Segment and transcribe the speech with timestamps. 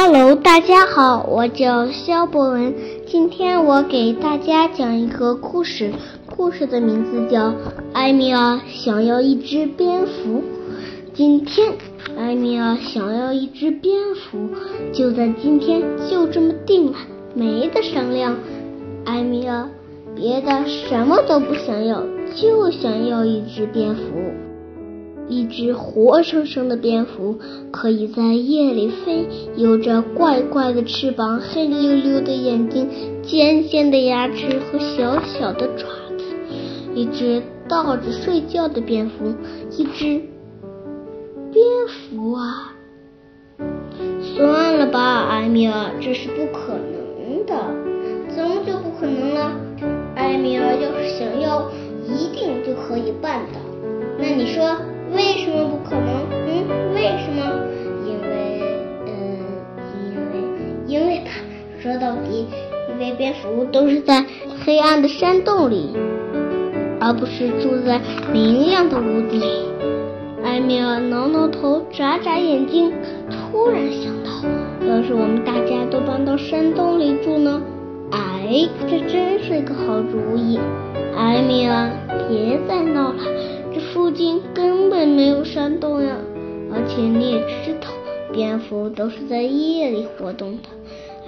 [0.00, 2.72] Hello，大家好，我叫肖博文。
[3.08, 5.92] 今天我给大家讲一个故事，
[6.24, 7.48] 故事的名字叫
[7.92, 10.38] 《艾米尔想要一只蝙蝠》。
[11.14, 11.72] 今天，
[12.16, 14.50] 艾米尔想要一只蝙蝠，
[14.92, 16.98] 就在今天，就这么定了，
[17.34, 18.36] 没得商量。
[19.04, 19.68] 艾米尔
[20.14, 22.04] 别的什么都不想要，
[22.36, 24.02] 就想要一只蝙蝠。
[25.28, 27.38] 一只活生生的蝙蝠
[27.70, 29.26] 可以在夜里飞，
[29.56, 32.88] 有着怪怪的翅膀、黑溜溜的眼睛、
[33.22, 35.86] 尖尖的牙齿和小小的爪
[36.16, 36.24] 子。
[36.94, 39.34] 一只倒着睡觉的蝙蝠，
[39.76, 40.22] 一只
[41.52, 42.72] 蝙蝠啊！
[44.34, 46.97] 算了吧，艾米尔，这是不可能
[63.18, 64.24] 蝙蝠都是在
[64.64, 65.90] 黑暗的山洞里，
[67.00, 68.00] 而不是住在
[68.32, 69.44] 明亮的屋子里。
[70.44, 72.92] 艾米尔挠挠头，眨眨眼睛，
[73.28, 74.30] 突然想到，
[74.86, 77.60] 要是我们大家都搬到山洞里住呢？
[78.12, 80.56] 哎，这真是个好主意。
[81.16, 81.90] 艾米尔，
[82.28, 83.24] 别再闹了。
[83.74, 86.14] 这附近根本没有山洞呀，
[86.72, 87.88] 而且你也知道，
[88.32, 90.68] 蝙蝠都是在夜里活动的。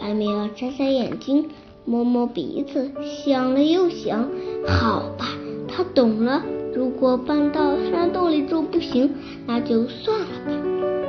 [0.00, 1.50] 艾米尔眨眨眼睛，
[1.84, 2.90] 摸摸鼻子，
[3.24, 4.28] 想了又想，
[4.66, 5.26] 好吧，
[5.68, 6.42] 他懂了。
[6.74, 9.10] 如果搬到山洞里住不行，
[9.46, 10.52] 那就算了吧。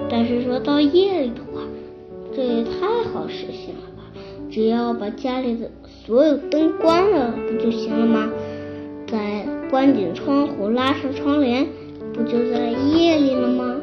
[0.10, 1.62] 但是说到夜里的话，
[2.36, 4.04] 这也太好实现了吧？
[4.50, 5.70] 只要把家里的
[6.06, 8.30] 所有灯关了，不就行了吗？
[9.08, 9.46] 再。
[9.72, 11.66] 关紧窗户，拉上窗帘，
[12.14, 13.78] 不就在夜里了吗？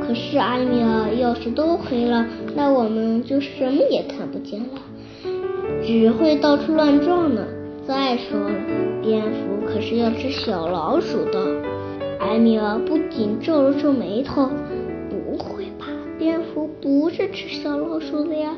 [0.00, 2.24] 可是阿米尔，要是都黑了，
[2.56, 4.80] 那我们就什么也看不见了，
[5.84, 7.46] 只会到处乱撞呢。
[7.86, 8.54] 再说了，
[9.02, 11.62] 蝙蝠可是要吃小老鼠的。
[12.20, 14.48] 艾米尔不仅皱了皱眉头，
[15.08, 15.86] 不会吧？
[16.18, 18.54] 蝙蝠不是吃小老鼠的呀？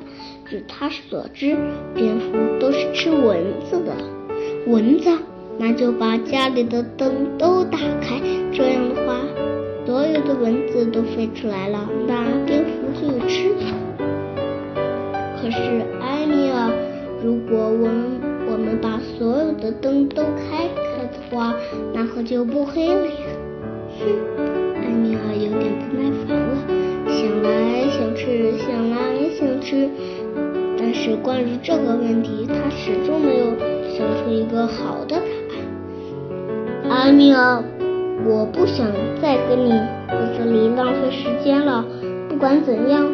[0.48, 1.56] 据他所知，
[1.94, 3.38] 蝙蝠都是吃蚊
[3.70, 3.92] 子的。
[4.66, 5.10] 蚊子？
[5.58, 8.20] 那就把家里的灯都打开，
[8.52, 9.20] 这样的话，
[9.86, 13.60] 所有的蚊子都飞出来了，那蝙蝠就有吃的。
[15.40, 15.82] 可是，
[17.22, 21.54] 如果我们我们把所有的灯都开开的话，
[21.94, 23.12] 那可就不黑了呀。
[24.00, 24.02] 哼，
[24.82, 26.56] 艾米尔有点不耐烦了，
[27.06, 28.96] 想来想去，想来
[29.38, 29.88] 想去，
[30.76, 33.46] 但是关于这个问题，他始终没有
[33.96, 35.54] 想出一个好的答
[36.90, 36.90] 案。
[36.90, 37.62] 艾米尔，
[38.26, 38.84] 我不想
[39.22, 39.70] 再跟你
[40.08, 41.84] 在这里浪费时间了。
[42.28, 43.06] 不管怎样，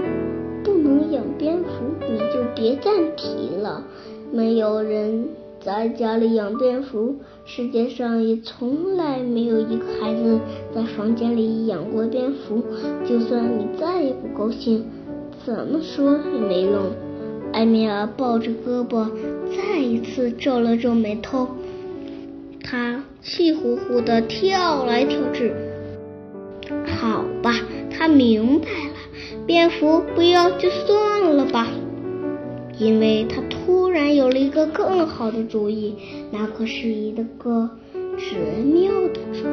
[0.63, 1.69] 不能养蝙蝠，
[2.01, 3.85] 你就别再提了。
[4.33, 5.29] 没有人
[5.61, 10.39] 在家里养蝙蝠，世界上也从来没有一个孩子
[10.75, 12.63] 在房间里养过蝙蝠。
[13.07, 14.85] 就算你再不高兴，
[15.45, 16.83] 怎么说也没用。
[17.53, 19.09] 艾米尔抱着胳膊，
[19.57, 21.49] 再一次皱了皱眉头。
[22.63, 25.53] 他气呼呼的跳来跳去。
[26.85, 27.55] 好吧，
[27.91, 28.67] 他明白，
[29.49, 31.67] 蝙蝠不要就算了吧。
[32.79, 35.97] 因为他突然有了一个更好的主意，
[36.31, 37.71] 那可是一个
[38.19, 39.49] 绝妙的主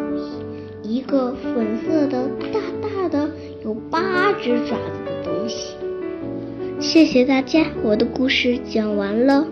[0.83, 3.29] 意，一个粉色的、大大的、
[3.63, 5.77] 有八只爪子的东西。
[6.81, 9.47] 谢谢大家，我的故事讲完了。